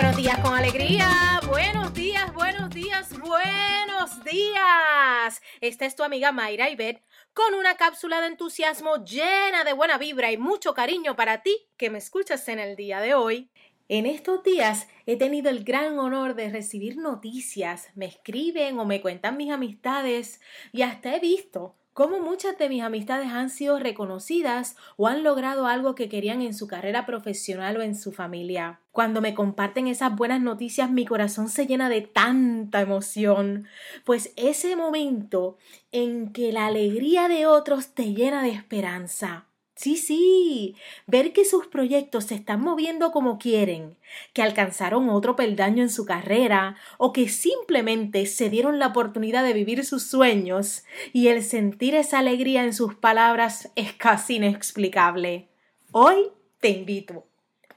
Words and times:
Buenos 0.00 0.16
días 0.16 0.38
con 0.38 0.54
alegría, 0.54 1.40
buenos 1.46 1.92
días, 1.92 2.32
buenos 2.32 2.70
días, 2.70 3.20
buenos 3.20 4.24
días. 4.24 5.42
Esta 5.60 5.84
es 5.84 5.94
tu 5.94 6.02
amiga 6.02 6.32
Mayra 6.32 6.70
Ibet 6.70 7.04
con 7.34 7.52
una 7.52 7.76
cápsula 7.76 8.22
de 8.22 8.28
entusiasmo 8.28 9.04
llena 9.04 9.62
de 9.62 9.74
buena 9.74 9.98
vibra 9.98 10.32
y 10.32 10.38
mucho 10.38 10.72
cariño 10.72 11.16
para 11.16 11.42
ti 11.42 11.54
que 11.76 11.90
me 11.90 11.98
escuchas 11.98 12.48
en 12.48 12.60
el 12.60 12.76
día 12.76 13.02
de 13.02 13.12
hoy. 13.12 13.50
En 13.88 14.06
estos 14.06 14.42
días 14.42 14.88
he 15.04 15.18
tenido 15.18 15.50
el 15.50 15.64
gran 15.64 15.98
honor 15.98 16.34
de 16.34 16.48
recibir 16.48 16.96
noticias, 16.96 17.90
me 17.94 18.06
escriben 18.06 18.78
o 18.78 18.86
me 18.86 19.02
cuentan 19.02 19.36
mis 19.36 19.52
amistades 19.52 20.40
y 20.72 20.80
hasta 20.80 21.14
he 21.14 21.20
visto 21.20 21.76
cómo 22.00 22.18
muchas 22.18 22.56
de 22.56 22.70
mis 22.70 22.82
amistades 22.82 23.28
han 23.30 23.50
sido 23.50 23.78
reconocidas 23.78 24.74
o 24.96 25.06
han 25.06 25.22
logrado 25.22 25.66
algo 25.66 25.94
que 25.94 26.08
querían 26.08 26.40
en 26.40 26.54
su 26.54 26.66
carrera 26.66 27.04
profesional 27.04 27.76
o 27.76 27.82
en 27.82 27.94
su 27.94 28.10
familia. 28.10 28.80
Cuando 28.90 29.20
me 29.20 29.34
comparten 29.34 29.86
esas 29.86 30.16
buenas 30.16 30.40
noticias 30.40 30.90
mi 30.90 31.04
corazón 31.04 31.50
se 31.50 31.66
llena 31.66 31.90
de 31.90 32.00
tanta 32.00 32.80
emoción, 32.80 33.66
pues 34.06 34.32
ese 34.36 34.76
momento 34.76 35.58
en 35.92 36.32
que 36.32 36.52
la 36.52 36.68
alegría 36.68 37.28
de 37.28 37.44
otros 37.44 37.88
te 37.88 38.14
llena 38.14 38.42
de 38.44 38.52
esperanza. 38.52 39.49
Sí, 39.80 39.96
sí, 39.96 40.76
ver 41.06 41.32
que 41.32 41.46
sus 41.46 41.66
proyectos 41.66 42.24
se 42.26 42.34
están 42.34 42.60
moviendo 42.60 43.12
como 43.12 43.38
quieren, 43.38 43.96
que 44.34 44.42
alcanzaron 44.42 45.08
otro 45.08 45.36
peldaño 45.36 45.82
en 45.82 45.88
su 45.88 46.04
carrera 46.04 46.76
o 46.98 47.14
que 47.14 47.30
simplemente 47.30 48.26
se 48.26 48.50
dieron 48.50 48.78
la 48.78 48.88
oportunidad 48.88 49.42
de 49.42 49.54
vivir 49.54 49.86
sus 49.86 50.02
sueños 50.02 50.84
y 51.14 51.28
el 51.28 51.42
sentir 51.42 51.94
esa 51.94 52.18
alegría 52.18 52.62
en 52.62 52.74
sus 52.74 52.94
palabras 52.94 53.72
es 53.74 53.94
casi 53.94 54.36
inexplicable. 54.36 55.48
Hoy 55.92 56.26
te 56.60 56.68
invito 56.68 57.24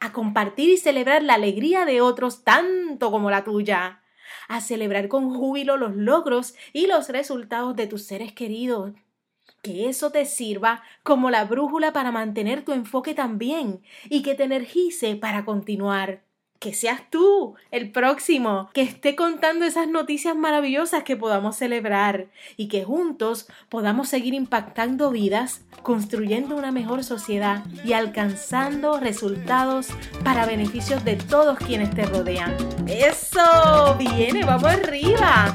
a 0.02 0.12
compartir 0.12 0.72
y 0.72 0.78
celebrar 0.78 1.24
la 1.24 1.36
alegría 1.36 1.86
de 1.86 2.02
otros 2.02 2.44
tanto 2.44 3.12
como 3.12 3.32
la 3.32 3.46
tuya, 3.46 4.02
a 4.50 4.60
celebrar 4.60 5.08
con 5.08 5.34
júbilo 5.34 5.78
los 5.78 5.96
logros 5.96 6.54
y 6.74 6.88
los 6.88 7.08
resultados 7.08 7.78
de 7.78 7.88
tus 7.88 8.04
seres 8.04 8.34
queridos 8.34 8.92
que 9.64 9.88
eso 9.88 10.12
te 10.12 10.26
sirva 10.26 10.84
como 11.04 11.32
la 11.32 11.46
brújula 11.46 11.94
para 11.94 12.12
mantener 12.12 12.64
tu 12.64 12.74
enfoque 12.74 13.16
también 13.16 13.82
y 14.10 14.22
que 14.22 14.36
te 14.36 14.44
energice 14.44 15.16
para 15.16 15.46
continuar. 15.46 16.22
Que 16.60 16.74
seas 16.74 17.02
tú 17.10 17.56
el 17.72 17.92
próximo 17.92 18.70
que 18.74 18.82
esté 18.82 19.16
contando 19.16 19.66
esas 19.66 19.88
noticias 19.88 20.36
maravillosas 20.36 21.04
que 21.04 21.18
podamos 21.18 21.58
celebrar 21.58 22.28
y 22.56 22.68
que 22.68 22.84
juntos 22.86 23.48
podamos 23.68 24.08
seguir 24.08 24.34
impactando 24.34 25.12
vidas, 25.12 25.66
construyendo 25.82 26.56
una 26.56 26.72
mejor 26.72 27.04
sociedad 27.04 27.66
y 27.86 27.94
alcanzando 27.94 29.00
resultados 29.00 29.88
para 30.24 30.46
beneficios 30.46 31.04
de 31.04 31.16
todos 31.18 31.58
quienes 31.58 31.90
te 31.92 32.06
rodean. 32.06 32.56
Eso, 32.88 33.96
viene, 33.98 34.46
vamos 34.46 34.70
arriba. 34.70 35.54